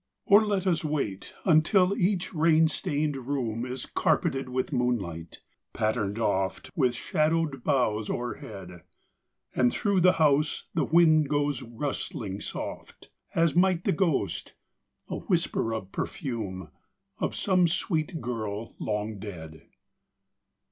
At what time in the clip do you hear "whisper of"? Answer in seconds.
15.17-15.91